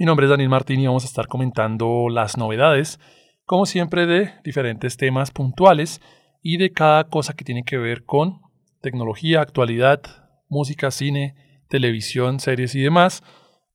Mi 0.00 0.06
nombre 0.06 0.24
es 0.24 0.30
Daniel 0.30 0.48
Martín 0.48 0.80
y 0.80 0.86
vamos 0.86 1.04
a 1.04 1.08
estar 1.08 1.28
comentando 1.28 2.08
las 2.08 2.38
novedades, 2.38 2.98
como 3.44 3.66
siempre, 3.66 4.06
de 4.06 4.32
diferentes 4.42 4.96
temas 4.96 5.30
puntuales 5.30 6.00
y 6.40 6.56
de 6.56 6.72
cada 6.72 7.04
cosa 7.10 7.34
que 7.34 7.44
tiene 7.44 7.64
que 7.64 7.76
ver 7.76 8.06
con 8.06 8.40
tecnología, 8.80 9.42
actualidad, 9.42 10.00
música, 10.48 10.90
cine, 10.90 11.34
televisión, 11.68 12.40
series 12.40 12.74
y 12.74 12.80
demás, 12.80 13.22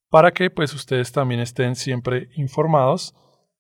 para 0.10 0.32
que 0.32 0.50
pues 0.50 0.74
ustedes 0.74 1.12
también 1.12 1.42
estén 1.42 1.76
siempre 1.76 2.30
informados 2.36 3.14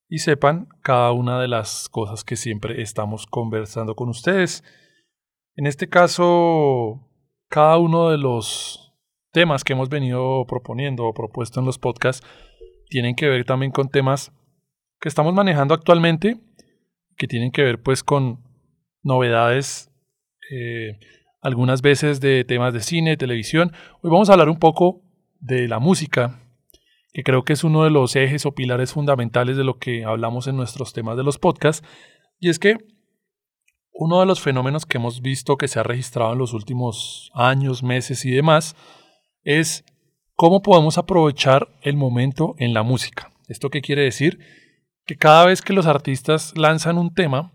y 0.09 0.17
sepan 0.17 0.67
cada 0.81 1.11
una 1.11 1.39
de 1.39 1.47
las 1.47 1.87
cosas 1.87 2.23
que 2.23 2.35
siempre 2.35 2.81
estamos 2.81 3.27
conversando 3.27 3.93
con 3.93 4.09
ustedes. 4.09 4.63
En 5.53 5.67
este 5.67 5.87
caso, 5.87 7.07
cada 7.47 7.77
uno 7.77 8.09
de 8.09 8.17
los 8.17 8.84
temas 9.35 9.65
que 9.65 9.73
hemos 9.73 9.89
venido 9.89 10.45
proponiendo 10.47 11.03
o 11.03 11.13
propuesto 11.13 11.59
en 11.59 11.65
los 11.65 11.77
podcasts 11.77 12.25
tienen 12.87 13.15
que 13.15 13.27
ver 13.27 13.43
también 13.43 13.73
con 13.73 13.89
temas 13.89 14.31
que 15.01 15.09
estamos 15.09 15.33
manejando 15.33 15.73
actualmente, 15.73 16.37
que 17.17 17.27
tienen 17.27 17.51
que 17.51 17.61
ver 17.61 17.83
pues 17.83 18.01
con 18.01 18.45
novedades, 19.03 19.91
eh, 20.49 20.99
algunas 21.41 21.81
veces 21.81 22.21
de 22.21 22.45
temas 22.45 22.73
de 22.73 22.79
cine, 22.79 23.17
televisión. 23.17 23.73
Hoy 24.01 24.09
vamos 24.09 24.29
a 24.29 24.33
hablar 24.33 24.47
un 24.47 24.57
poco 24.57 25.01
de 25.41 25.67
la 25.67 25.79
música, 25.79 26.39
que 27.11 27.23
creo 27.23 27.43
que 27.43 27.51
es 27.51 27.65
uno 27.65 27.83
de 27.83 27.89
los 27.89 28.15
ejes 28.15 28.45
o 28.45 28.55
pilares 28.55 28.93
fundamentales 28.93 29.57
de 29.57 29.65
lo 29.65 29.79
que 29.79 30.05
hablamos 30.05 30.47
en 30.47 30.55
nuestros 30.55 30.93
temas 30.93 31.17
de 31.17 31.23
los 31.23 31.39
podcasts, 31.39 31.85
y 32.39 32.47
es 32.47 32.57
que 32.57 32.77
uno 33.91 34.21
de 34.21 34.27
los 34.27 34.39
fenómenos 34.39 34.85
que 34.85 34.97
hemos 34.97 35.21
visto 35.21 35.57
que 35.57 35.67
se 35.67 35.77
ha 35.77 35.83
registrado 35.83 36.31
en 36.31 36.39
los 36.39 36.53
últimos 36.53 37.31
años, 37.33 37.83
meses 37.83 38.23
y 38.23 38.31
demás, 38.31 38.77
es 39.45 39.85
¿Cómo 40.37 40.61
podemos 40.61 40.97
aprovechar 40.97 41.69
el 41.81 41.95
momento 41.95 42.55
en 42.57 42.73
la 42.73 42.83
música? 42.83 43.31
¿Esto 43.47 43.69
qué 43.69 43.79
quiere 43.79 44.01
decir? 44.01 44.37
Que 45.05 45.15
cada 45.15 45.45
vez 45.45 45.61
que 45.61 45.71
los 45.71 45.85
artistas 45.85 46.51
lanzan 46.57 46.97
un 46.97 47.13
tema, 47.13 47.53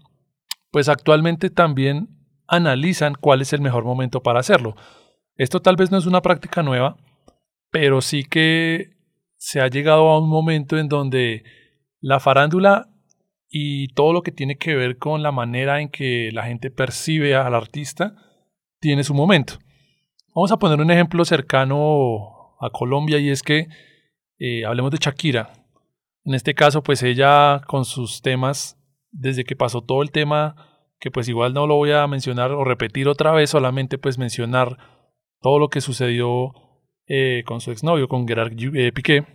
pues 0.70 0.88
actualmente 0.88 1.50
también 1.50 2.08
analizan 2.48 3.12
cuál 3.20 3.42
es 3.42 3.52
el 3.52 3.60
mejor 3.60 3.84
momento 3.84 4.22
para 4.22 4.40
hacerlo. 4.40 4.76
Esto 5.36 5.60
tal 5.60 5.76
vez 5.76 5.90
no 5.90 5.98
es 5.98 6.06
una 6.06 6.22
práctica 6.22 6.62
nueva, 6.62 6.96
pero 7.70 8.00
sí 8.00 8.24
que 8.24 8.96
se 9.36 9.60
ha 9.60 9.68
llegado 9.68 10.08
a 10.08 10.18
un 10.18 10.30
momento 10.30 10.78
en 10.78 10.88
donde 10.88 11.44
la 12.00 12.18
farándula 12.18 12.88
y 13.46 13.88
todo 13.88 14.14
lo 14.14 14.22
que 14.22 14.32
tiene 14.32 14.56
que 14.56 14.74
ver 14.74 14.96
con 14.96 15.22
la 15.22 15.32
manera 15.32 15.82
en 15.82 15.90
que 15.90 16.30
la 16.32 16.44
gente 16.44 16.70
percibe 16.70 17.34
al 17.34 17.54
artista 17.54 18.14
tiene 18.80 19.04
su 19.04 19.12
momento. 19.12 19.58
Vamos 20.32 20.52
a 20.52 20.58
poner 20.58 20.80
un 20.80 20.90
ejemplo 20.92 21.24
cercano 21.24 22.54
a 22.60 22.70
Colombia 22.70 23.18
y 23.18 23.30
es 23.30 23.42
que 23.42 23.66
eh, 24.38 24.64
hablemos 24.64 24.92
de 24.92 24.98
Shakira. 24.98 25.52
En 26.24 26.34
este 26.34 26.54
caso, 26.54 26.84
pues 26.84 27.02
ella 27.02 27.62
con 27.66 27.84
sus 27.84 28.22
temas, 28.22 28.78
desde 29.10 29.42
que 29.42 29.56
pasó 29.56 29.82
todo 29.82 30.02
el 30.02 30.12
tema, 30.12 30.54
que 31.00 31.10
pues 31.10 31.28
igual 31.28 31.52
no 31.52 31.66
lo 31.66 31.74
voy 31.74 31.90
a 31.90 32.06
mencionar 32.06 32.52
o 32.52 32.62
repetir 32.62 33.08
otra 33.08 33.32
vez, 33.32 33.50
solamente 33.50 33.98
pues 33.98 34.18
mencionar 34.18 34.76
todo 35.40 35.58
lo 35.58 35.68
que 35.68 35.80
sucedió 35.80 36.52
eh, 37.08 37.42
con 37.44 37.60
su 37.60 37.72
exnovio, 37.72 38.06
con 38.06 38.28
Gerard 38.28 38.52
eh, 38.76 38.92
Piqué, 38.92 39.26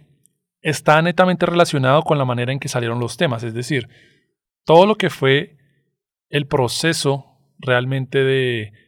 está 0.61 1.01
netamente 1.01 1.45
relacionado 1.45 2.03
con 2.03 2.17
la 2.17 2.25
manera 2.25 2.53
en 2.53 2.59
que 2.59 2.69
salieron 2.69 2.99
los 2.99 3.17
temas, 3.17 3.43
es 3.43 3.53
decir, 3.53 3.89
todo 4.63 4.85
lo 4.85 4.95
que 4.95 5.09
fue 5.09 5.57
el 6.29 6.47
proceso 6.47 7.25
realmente 7.59 8.23
de 8.23 8.84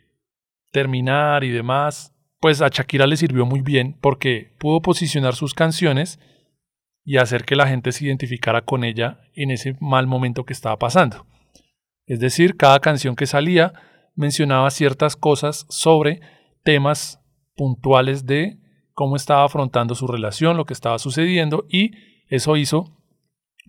terminar 0.72 1.44
y 1.44 1.50
demás, 1.50 2.14
pues 2.40 2.62
a 2.62 2.70
Shakira 2.70 3.08
le 3.08 3.18
sirvió 3.18 3.46
muy 3.46 3.62
bien 3.62 3.98
porque 4.02 4.54
pudo 4.60 4.82
posicionar 4.82 5.36
sus 5.36 5.54
canciones 5.54 6.20
y 7.04 7.18
hacer 7.18 7.46
que 7.46 7.56
la 7.56 7.68
gente 7.68 7.92
se 7.92 8.06
identificara 8.06 8.62
con 8.62 8.84
ella 8.84 9.22
en 9.34 9.52
ese 9.52 9.76
mal 9.80 10.08
momento 10.08 10.46
que 10.46 10.54
estaba 10.54 10.78
pasando. 10.78 11.26
Es 12.06 12.20
decir, 12.20 12.58
cada 12.58 12.80
canción 12.80 13.16
que 13.16 13.26
salía 13.26 13.74
mencionaba 14.16 14.70
ciertas 14.72 15.16
cosas 15.16 15.66
sobre 15.70 16.22
temas 16.64 17.22
puntuales 17.56 18.26
de 18.26 18.60
cómo 18.94 19.16
estaba 19.16 19.46
afrontando 19.46 19.96
su 19.96 20.08
relación, 20.08 20.58
lo 20.58 20.66
que 20.66 20.74
estaba 20.74 21.00
sucediendo 21.00 21.66
y 21.70 21.92
eso 22.28 22.58
hizo 22.58 22.98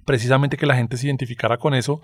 precisamente 0.04 0.56
que 0.56 0.66
la 0.66 0.76
gente 0.76 0.96
se 0.96 1.06
identificara 1.06 1.58
con 1.58 1.74
eso 1.74 2.00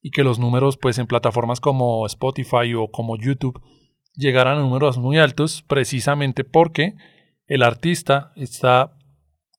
y 0.00 0.10
que 0.10 0.24
los 0.24 0.38
números 0.38 0.78
pues 0.78 0.98
en 0.98 1.06
plataformas 1.06 1.60
como 1.60 2.06
Spotify 2.06 2.72
o 2.74 2.90
como 2.90 3.16
YouTube 3.16 3.60
llegar 4.18 4.48
a 4.48 4.56
números 4.56 4.98
muy 4.98 5.16
altos 5.18 5.64
precisamente 5.66 6.44
porque 6.44 6.96
el 7.46 7.62
artista 7.62 8.32
está 8.36 8.92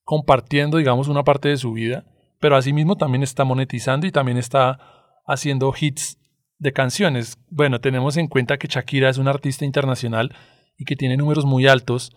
compartiendo, 0.04 0.78
digamos, 0.78 1.08
una 1.08 1.24
parte 1.24 1.50
de 1.50 1.58
su 1.58 1.72
vida, 1.72 2.06
pero 2.40 2.56
asimismo 2.56 2.98
también 2.98 3.24
está 3.24 3.46
monetizando 3.46 4.06
y 4.06 4.12
también 4.12 4.38
está 4.38 4.80
haciendo 5.26 5.74
hits 5.80 6.20
de 6.58 6.74
canciones. 6.74 7.38
Bueno, 7.50 7.80
tenemos 7.80 8.18
en 8.18 8.28
cuenta 8.28 8.58
que 8.58 8.68
Shakira 8.68 9.10
es 9.10 9.18
una 9.18 9.32
artista 9.32 9.66
internacional 9.66 10.36
y 10.78 10.86
que 10.86 10.96
tiene 10.96 11.16
números 11.16 11.46
muy 11.46 11.68
altos 11.68 12.12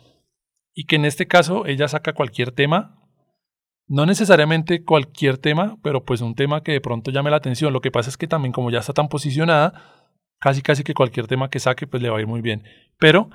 y 0.75 0.87
que 0.87 0.97
en 0.97 1.05
este 1.05 1.29
caso 1.29 1.67
ella 1.67 1.87
saca 1.87 2.13
cualquier 2.13 2.51
tema, 2.51 2.99
no 3.87 4.05
necesariamente 4.05 4.85
cualquier 4.85 5.39
tema, 5.39 5.79
pero 5.83 6.05
pues 6.05 6.23
un 6.23 6.35
tema 6.35 6.63
que 6.63 6.73
de 6.73 6.81
pronto 6.81 7.11
llame 7.11 7.31
la 7.31 7.37
atención. 7.37 7.73
Lo 7.73 7.81
que 7.81 7.91
pasa 7.91 8.11
es 8.11 8.17
que 8.17 8.27
también 8.27 8.53
como 8.53 8.71
ya 8.71 8.79
está 8.79 8.93
tan 8.93 9.09
posicionada, 9.09 10.02
casi 10.43 10.61
casi 10.61 10.83
que 10.83 10.93
cualquier 10.93 11.29
tema 11.29 11.51
que 11.51 11.61
saque 11.61 11.87
pues 11.87 12.03
le 12.03 12.11
va 12.11 12.19
a 12.19 12.21
ir 12.21 12.27
muy 12.27 12.41
bien. 12.41 12.65
Pero 12.99 13.31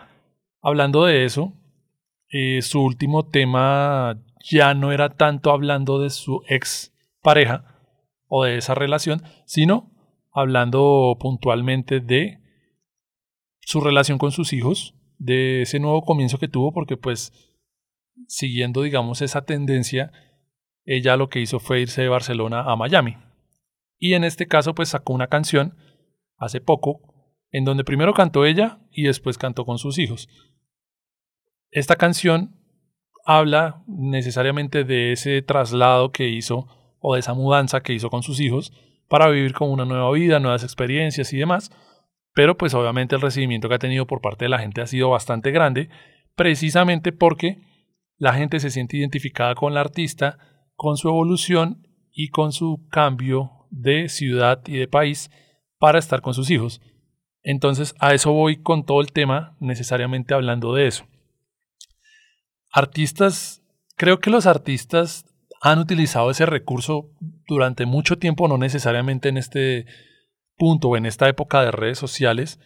hablando 0.62 1.06
de 1.06 1.24
eso, 1.24 1.54
eh, 2.30 2.62
su 2.62 2.84
último 2.84 3.26
tema 3.26 4.22
ya 4.44 4.74
no 4.74 4.92
era 4.92 5.08
tanto 5.16 5.52
hablando 5.52 6.02
de 6.02 6.10
su 6.10 6.44
ex 6.50 6.94
pareja 7.22 7.64
o 8.28 8.44
de 8.44 8.58
esa 8.58 8.76
relación, 8.76 9.24
sino 9.46 9.90
hablando 10.34 11.16
puntualmente 11.18 12.02
de 12.02 12.42
su 13.62 13.80
relación 13.80 14.18
con 14.18 14.34
sus 14.34 14.52
hijos, 14.52 14.94
de 15.18 15.62
ese 15.62 15.80
nuevo 15.80 16.02
comienzo 16.02 16.40
que 16.40 16.50
tuvo, 16.50 16.74
porque 16.74 16.98
pues 16.98 17.32
siguiendo 18.28 18.82
digamos 18.82 19.22
esa 19.22 19.46
tendencia, 19.46 20.12
ella 20.84 21.16
lo 21.16 21.30
que 21.30 21.40
hizo 21.40 21.62
fue 21.62 21.80
irse 21.80 22.02
de 22.02 22.10
Barcelona 22.10 22.64
a 22.70 22.76
Miami. 22.76 23.16
Y 23.98 24.14
en 24.14 24.26
este 24.26 24.46
caso 24.46 24.76
pues 24.76 24.90
sacó 24.90 25.14
una 25.14 25.28
canción 25.28 25.74
hace 26.38 26.62
poco, 26.62 27.02
en 27.52 27.66
donde 27.66 27.84
primero 27.84 28.14
cantó 28.14 28.46
ella 28.46 28.80
y 28.92 29.04
después 29.04 29.38
cantó 29.38 29.66
con 29.66 29.78
sus 29.78 29.98
hijos. 30.00 30.30
Esta 31.72 31.96
canción 31.96 32.56
habla 33.26 33.84
necesariamente 33.88 34.84
de 34.84 35.12
ese 35.12 35.42
traslado 35.42 36.12
que 36.12 36.30
hizo 36.30 36.68
o 37.00 37.16
de 37.16 37.20
esa 37.20 37.34
mudanza 37.34 37.82
que 37.82 37.94
hizo 37.94 38.10
con 38.10 38.24
sus 38.24 38.40
hijos 38.40 38.72
para 39.10 39.30
vivir 39.30 39.54
con 39.54 39.70
una 39.70 39.86
nueva 39.86 40.12
vida, 40.12 40.40
nuevas 40.40 40.64
experiencias 40.64 41.34
y 41.34 41.38
demás, 41.38 41.72
pero 42.34 42.58
pues 42.58 42.74
obviamente 42.74 43.16
el 43.16 43.22
recibimiento 43.22 43.68
que 43.68 43.76
ha 43.76 43.80
tenido 43.80 44.06
por 44.06 44.22
parte 44.22 44.46
de 44.46 44.50
la 44.50 44.60
gente 44.60 44.82
ha 44.82 44.88
sido 44.88 45.10
bastante 45.10 45.52
grande, 45.52 45.90
precisamente 46.36 47.12
porque 47.12 47.60
la 48.18 48.34
gente 48.34 48.60
se 48.60 48.70
siente 48.70 48.98
identificada 48.98 49.56
con 49.56 49.74
la 49.74 49.82
artista, 49.82 50.38
con 50.76 50.98
su 50.98 51.10
evolución 51.10 51.88
y 52.12 52.30
con 52.30 52.52
su 52.52 52.88
cambio 52.90 53.68
de 53.70 54.10
ciudad 54.10 54.62
y 54.68 54.78
de 54.78 54.88
país 54.88 55.30
para 55.78 56.00
estar 56.00 56.22
con 56.22 56.34
sus 56.34 56.50
hijos. 56.50 56.82
Entonces 57.44 57.96
a 58.00 58.14
eso 58.14 58.32
voy 58.32 58.62
con 58.62 58.86
todo 58.86 59.02
el 59.02 59.12
tema, 59.12 59.56
necesariamente 59.60 60.34
hablando 60.34 60.74
de 60.74 60.88
eso. 60.88 61.06
Artistas, 62.72 63.64
creo 63.96 64.20
que 64.20 64.30
los 64.30 64.46
artistas 64.46 65.26
han 65.62 65.80
utilizado 65.80 66.30
ese 66.30 66.46
recurso 66.46 67.10
durante 67.48 67.86
mucho 67.86 68.18
tiempo, 68.18 68.48
no 68.48 68.58
necesariamente 68.58 69.30
en 69.30 69.38
este 69.38 69.86
punto 70.58 70.90
o 70.90 70.98
en 70.98 71.06
esta 71.06 71.30
época 71.30 71.62
de 71.62 71.72
redes 71.72 71.98
sociales, 71.98 72.60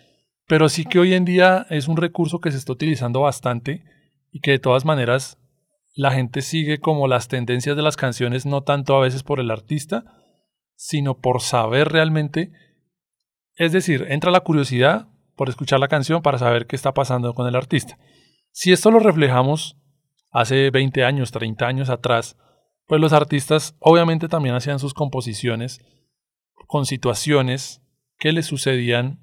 pero 0.47 0.69
sí 0.69 0.85
que 0.85 0.99
hoy 0.99 1.13
en 1.13 1.25
día 1.25 1.65
es 1.69 1.87
un 1.87 1.97
recurso 1.97 2.39
que 2.39 2.51
se 2.51 2.57
está 2.57 2.73
utilizando 2.73 3.21
bastante 3.21 3.83
y 4.31 4.39
que 4.41 4.51
de 4.51 4.59
todas 4.59 4.85
maneras 4.85 5.37
la 5.93 6.11
gente 6.11 6.41
sigue 6.41 6.79
como 6.79 7.07
las 7.07 7.27
tendencias 7.27 7.75
de 7.75 7.81
las 7.81 7.97
canciones, 7.97 8.45
no 8.45 8.63
tanto 8.63 8.95
a 8.95 9.01
veces 9.01 9.23
por 9.23 9.39
el 9.39 9.51
artista, 9.51 10.03
sino 10.75 11.19
por 11.19 11.41
saber 11.41 11.89
realmente. 11.89 12.51
Es 13.61 13.73
decir, 13.73 14.07
entra 14.09 14.31
la 14.31 14.39
curiosidad 14.39 15.07
por 15.35 15.47
escuchar 15.47 15.79
la 15.79 15.87
canción 15.87 16.23
para 16.23 16.39
saber 16.39 16.65
qué 16.65 16.75
está 16.75 16.95
pasando 16.95 17.35
con 17.35 17.47
el 17.47 17.55
artista. 17.55 17.99
Si 18.49 18.71
esto 18.71 18.89
lo 18.89 18.97
reflejamos 18.97 19.77
hace 20.31 20.71
20 20.71 21.03
años, 21.03 21.29
30 21.29 21.67
años 21.67 21.89
atrás, 21.91 22.39
pues 22.87 22.99
los 22.99 23.13
artistas 23.13 23.75
obviamente 23.77 24.27
también 24.27 24.55
hacían 24.55 24.79
sus 24.79 24.95
composiciones 24.95 25.79
con 26.65 26.87
situaciones 26.87 27.83
que 28.17 28.31
les 28.31 28.47
sucedían 28.47 29.19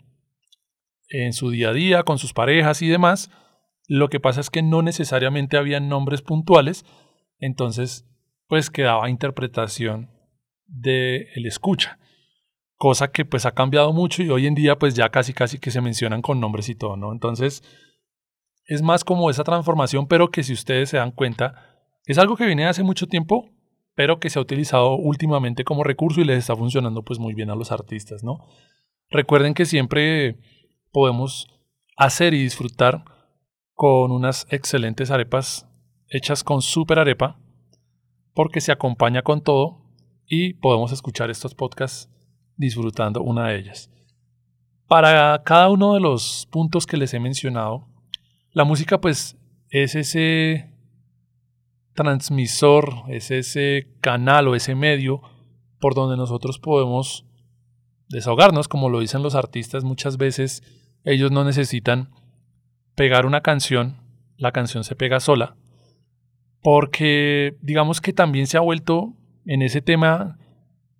en 1.09 1.33
su 1.33 1.51
día 1.51 1.71
a 1.71 1.73
día, 1.73 2.05
con 2.05 2.19
sus 2.19 2.33
parejas 2.33 2.81
y 2.81 2.87
demás, 2.87 3.33
lo 3.89 4.09
que 4.09 4.21
pasa 4.21 4.41
es 4.41 4.51
que 4.51 4.63
no 4.63 4.83
necesariamente 4.83 5.57
habían 5.57 5.89
nombres 5.89 6.23
puntuales, 6.23 6.85
entonces 7.41 8.07
pues 8.47 8.71
quedaba 8.71 9.11
interpretación 9.11 10.13
de 10.69 11.27
el 11.35 11.45
escucha, 11.45 11.99
cosa 12.79 13.11
que 13.11 13.25
pues 13.25 13.45
ha 13.45 13.53
cambiado 13.53 13.93
mucho 13.93 14.23
y 14.23 14.31
hoy 14.31 14.47
en 14.47 14.55
día 14.55 14.79
pues 14.79 14.95
ya 14.95 15.11
casi 15.11 15.35
casi 15.35 15.59
que 15.59 15.73
se 15.73 15.81
mencionan 15.81 16.23
con 16.23 16.41
nombres 16.41 16.69
y 16.69 16.77
todo, 16.77 16.97
¿no? 16.97 17.13
Entonces 17.13 17.63
es 18.65 18.83
más 18.83 19.03
como 19.05 19.29
esa 19.31 19.45
transformación, 19.45 20.07
pero 20.07 20.31
que 20.31 20.45
si 20.45 20.53
ustedes 20.53 20.91
se 20.91 20.97
dan 20.97 21.11
cuenta, 21.11 21.77
es 22.07 22.19
algo 22.19 22.37
que 22.37 22.47
viene 22.47 22.67
hace 22.67 22.83
mucho 22.83 23.09
tiempo, 23.09 23.51
pero 23.95 24.21
que 24.21 24.31
se 24.31 24.39
ha 24.39 24.43
utilizado 24.43 24.95
últimamente 24.95 25.65
como 25.65 25.83
recurso 25.83 26.21
y 26.21 26.25
les 26.25 26.39
está 26.39 26.55
funcionando 26.55 27.03
pues 27.03 27.19
muy 27.19 27.35
bien 27.35 27.51
a 27.51 27.57
los 27.57 27.73
artistas, 27.73 28.23
¿no? 28.23 28.47
Recuerden 29.11 29.55
que 29.55 29.67
siempre 29.67 30.39
podemos 30.93 31.49
hacer 31.97 32.33
y 32.33 32.43
disfrutar 32.43 33.05
con 33.75 34.13
unas 34.13 34.47
excelentes 34.51 35.11
arepas 35.11 35.67
hechas 36.11 36.45
con 36.45 36.63
super 36.63 36.99
arepa, 36.99 37.41
porque 38.35 38.61
se 38.61 38.71
acompaña 38.71 39.23
con 39.23 39.43
todo 39.43 39.83
y 40.27 40.55
podemos 40.55 40.93
escuchar 40.93 41.31
estos 41.31 41.55
podcasts 41.55 42.11
disfrutando 42.59 43.23
una 43.23 43.49
de 43.49 43.59
ellas. 43.59 43.91
Para 44.87 45.43
cada 45.45 45.71
uno 45.71 45.95
de 45.95 46.01
los 46.01 46.47
puntos 46.51 46.87
que 46.87 46.97
les 46.99 47.15
he 47.15 47.21
mencionado, 47.21 47.87
la 48.53 48.65
música 48.65 49.01
pues 49.01 49.39
es 49.71 49.95
ese 49.95 50.71
transmisor, 51.95 52.95
es 53.09 53.31
ese 53.31 53.89
canal 54.01 54.49
o 54.49 54.55
ese 54.55 54.75
medio 54.75 55.23
por 55.81 55.95
donde 55.95 56.17
nosotros 56.17 56.59
podemos 56.59 57.25
desahogarnos, 58.09 58.69
como 58.69 58.89
lo 58.89 59.01
dicen 59.01 59.23
los 59.23 59.35
artistas 59.35 59.85
muchas 59.85 60.17
veces, 60.17 60.63
ellos 61.05 61.31
no 61.31 61.45
necesitan 61.45 62.11
pegar 62.95 63.27
una 63.27 63.43
canción, 63.43 63.97
la 64.37 64.53
canción 64.53 64.85
se 64.85 64.97
pega 64.97 65.21
sola, 65.21 65.57
porque 66.63 67.57
digamos 67.61 68.01
que 68.01 68.13
también 68.13 68.47
se 68.47 68.57
ha 68.57 68.61
vuelto 68.61 69.15
en 69.45 69.63
ese 69.63 69.83
tema 69.83 70.39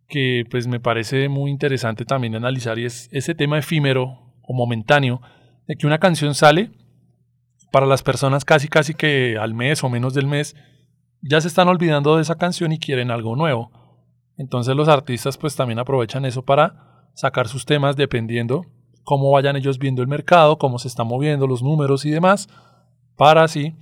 que 0.09 0.45
pues 0.51 0.67
me 0.67 0.81
parece 0.81 1.29
muy 1.29 1.51
interesante 1.51 2.05
también 2.05 2.35
analizar 2.35 2.79
y 2.79 2.87
es 2.87 3.09
ese 3.13 3.35
tema 3.35 3.59
efímero 3.59 4.33
o 4.43 4.55
momentáneo 4.55 5.21
de 5.67 5.77
que 5.77 5.87
una 5.87 5.99
canción 5.99 6.35
sale 6.35 6.71
para 7.71 7.87
las 7.87 8.03
personas 8.03 8.45
casi 8.45 8.69
casi 8.69 8.95
que 8.95 9.37
al 9.39 9.55
mes 9.55 9.85
o 9.85 9.91
menos 9.91 10.15
del 10.15 10.27
mes 10.27 10.57
ya 11.21 11.41
se 11.41 11.49
están 11.49 11.69
olvidando 11.69 12.17
de 12.17 12.23
esa 12.23 12.37
canción 12.37 12.73
y 12.73 12.79
quieren 12.79 13.11
algo 13.11 13.37
nuevo. 13.37 13.71
Entonces 14.37 14.75
los 14.75 14.89
artistas 14.89 15.37
pues 15.37 15.57
también 15.57 15.79
aprovechan 15.79 16.25
eso 16.25 16.43
para 16.43 17.11
sacar 17.15 17.49
sus 17.49 17.67
temas 17.67 17.97
dependiendo 17.97 18.65
cómo 19.09 19.31
vayan 19.31 19.57
ellos 19.57 19.79
viendo 19.79 20.03
el 20.03 20.09
mercado, 20.09 20.59
cómo 20.59 20.79
se 20.79 20.87
están 20.87 21.07
moviendo 21.07 21.47
los 21.47 21.63
números 21.63 22.05
y 22.05 22.11
demás, 22.11 22.47
para 23.17 23.43
así 23.43 23.75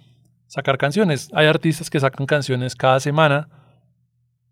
sacar 0.46 0.78
canciones. 0.78 1.31
Hay 1.34 1.46
artistas 1.46 1.90
que 1.90 1.99
sacan 1.99 2.26
canciones 2.26 2.76
cada 2.76 3.00
semana, 3.00 3.49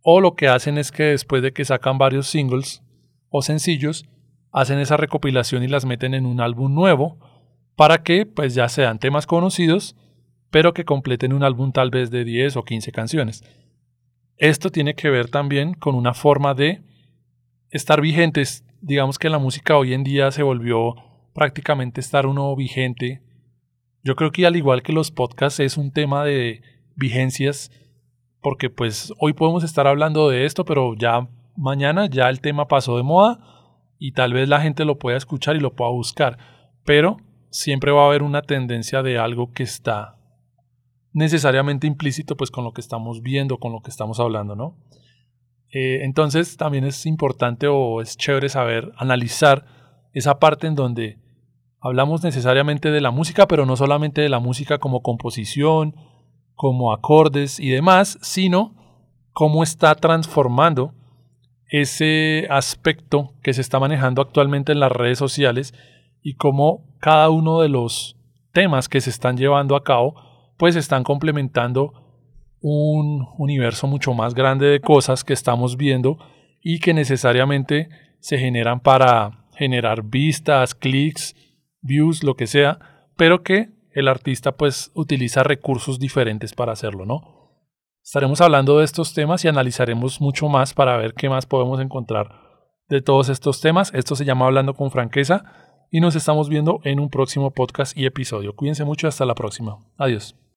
o 0.05 0.21
lo 0.21 0.37
que 0.37 0.47
hacen 0.47 0.79
es 0.79 0.93
que 0.93 1.03
después 1.03 1.43
de 1.43 1.53
que 1.53 1.65
sacan 1.65 1.99
varios 1.99 2.29
singles 2.29 2.85
o 3.29 3.43
sencillos, 3.43 4.05
hacen 4.53 4.79
esa 4.79 4.97
recopilación 4.97 5.65
y 5.65 5.67
las 5.67 5.85
meten 5.85 6.15
en 6.15 6.27
un 6.27 6.41
álbum 6.41 6.73
nuevo, 6.73 7.19
para 7.75 8.05
que 8.05 8.25
pues 8.25 8.55
ya 8.55 8.69
sean 8.69 9.01
temas 9.01 9.27
conocidos, 9.27 9.97
pero 10.51 10.73
que 10.73 10.85
completen 10.85 11.33
un 11.33 11.43
álbum 11.43 11.73
tal 11.73 11.91
vez 11.91 12.12
de 12.12 12.25
10 12.25 12.56
o 12.59 12.65
15 12.65 12.93
canciones. 12.93 13.43
Esto 14.37 14.71
tiene 14.71 14.95
que 14.95 15.11
ver 15.11 15.29
también 15.29 15.75
con 15.75 15.97
una 15.97 16.15
forma 16.15 16.55
de 16.55 16.83
estar 17.71 18.00
vigentes 18.00 18.65
digamos 18.85 19.19
que 19.19 19.31
la 19.31 19.39
música 19.39 19.79
hoy 19.79 19.95
en 19.95 20.05
día 20.05 20.31
se 20.31 20.43
volvió 20.43 20.95
prácticamente 21.33 22.03
estar 22.03 22.27
uno 22.27 22.55
vigente. 22.55 23.23
Yo 24.03 24.15
creo 24.15 24.31
que 24.31 24.45
al 24.45 24.57
igual 24.57 24.83
que 24.83 24.93
los 24.93 25.11
podcasts 25.11 25.61
es 25.61 25.79
un 25.79 25.91
tema 25.91 26.23
de 26.23 26.61
vigencias, 26.95 27.71
porque 28.44 28.69
pues 28.69 29.11
hoy 29.19 29.32
podemos 29.32 29.64
estar 29.64 29.87
hablando 29.87 30.29
de 30.29 30.44
esto, 30.44 30.67
pero 30.67 30.94
ya 30.94 31.26
mañana 31.56 32.06
ya 32.11 32.29
el 32.29 32.43
tema 32.43 32.69
pasó 32.69 32.99
de 32.99 33.02
moda 33.02 33.38
y 33.99 34.12
tal 34.12 34.35
vez 34.35 34.50
la 34.50 34.61
gente 34.61 34.85
lo 34.85 34.99
pueda 34.99 35.17
escuchar 35.17 35.56
y 35.56 35.61
lo 35.61 35.73
pueda 35.73 35.91
buscar, 35.91 36.37
pero 36.85 37.17
siempre 37.49 37.91
va 37.91 38.02
a 38.02 38.06
haber 38.08 38.23
una 38.23 38.43
tendencia 38.43 39.02
de 39.02 39.19
algo 39.19 39.50
que 39.52 39.62
está 39.62 40.19
necesariamente 41.14 41.87
implícito 41.87 42.37
pues 42.37 42.50
con 42.50 42.64
lo 42.64 42.73
que 42.73 42.82
estamos 42.82 43.23
viendo, 43.23 43.56
con 43.56 43.73
lo 43.73 43.81
que 43.81 43.91
estamos 43.91 44.20
hablando, 44.20 44.55
¿no? 44.55 44.76
Eh, 45.73 46.05
entonces 46.05 46.58
también 46.58 46.85
es 46.85 47.06
importante 47.06 47.67
o 47.67 48.02
es 48.02 48.19
chévere 48.19 48.50
saber 48.50 48.93
analizar 48.99 49.64
esa 50.12 50.38
parte 50.38 50.67
en 50.67 50.75
donde 50.75 51.19
hablamos 51.81 52.23
necesariamente 52.23 52.90
de 52.90 53.00
la 53.00 53.11
música, 53.11 53.49
pero 53.49 53.64
no 53.64 53.75
solamente 53.75 54.20
de 54.20 54.29
la 54.29 54.38
música 54.38 54.76
como 54.76 55.00
composición, 55.00 55.94
como 56.55 56.93
acordes 56.93 57.59
y 57.61 57.71
demás, 57.71 58.19
sino 58.23 58.75
cómo 59.33 59.62
está 59.62 59.95
transformando 59.95 60.95
ese 61.69 62.47
aspecto 62.51 63.33
que 63.43 63.53
se 63.53 63.61
está 63.61 63.81
manejando 63.81 64.23
actualmente 64.23 64.73
en 64.73 64.81
las 64.81 64.93
redes 64.93 65.19
sociales 65.19 65.75
y 66.23 66.35
cómo 66.35 66.87
cada 67.01 67.31
uno 67.31 67.61
de 67.61 67.69
los 67.69 68.17
temas 68.53 68.89
que 68.89 69.01
se 69.01 69.11
están 69.11 69.37
llevando 69.37 69.75
a 69.75 69.83
cabo 69.83 70.15
pues 70.56 70.77
están 70.77 71.03
complementando 71.03 71.93
un 72.61 73.26
universo 73.37 73.87
mucho 73.87 74.14
más 74.14 74.35
grande 74.35 74.67
de 74.67 74.81
cosas 74.81 75.25
que 75.25 75.33
estamos 75.33 75.76
viendo 75.76 76.17
y 76.62 76.78
que 76.78 76.95
necesariamente 76.95 77.88
se 78.21 78.38
generan 78.38 78.81
para 78.81 79.45
generar 79.55 80.02
vistas, 80.02 80.75
clics, 80.75 81.35
views, 81.83 82.23
lo 82.25 82.37
que 82.37 82.47
sea, 82.47 82.78
pero 83.17 83.43
que 83.43 83.74
el 83.95 84.09
artista 84.09 84.53
pues 84.53 84.91
utiliza 84.95 85.43
recursos 85.43 85.99
diferentes 85.99 86.53
para 86.53 86.73
hacerlo, 86.73 87.07
¿no? 87.07 87.45
Estaremos 88.03 88.41
hablando 88.43 88.79
de 88.79 88.85
estos 88.85 89.15
temas 89.15 89.45
y 89.45 89.49
analizaremos 89.49 90.21
mucho 90.21 90.49
más 90.49 90.75
para 90.75 90.99
ver 90.99 91.15
qué 91.15 91.31
más 91.31 91.47
podemos 91.47 91.81
encontrar 91.81 92.45
de 92.89 93.01
todos 93.01 93.31
estos 93.31 93.61
temas. 93.63 93.95
Esto 93.95 94.15
se 94.15 94.27
llama 94.27 94.45
Hablando 94.45 94.75
con 94.75 94.91
franqueza 94.91 95.45
y 95.91 96.01
nos 96.01 96.17
estamos 96.17 96.49
viendo 96.49 96.81
en 96.85 97.01
un 97.01 97.09
próximo 97.09 97.53
podcast 97.53 97.97
y 97.97 98.05
episodio. 98.05 98.55
Cuídense 98.55 98.85
mucho, 98.85 99.09
hasta 99.09 99.25
la 99.25 99.35
próxima. 99.35 99.79
Adiós. 99.97 100.44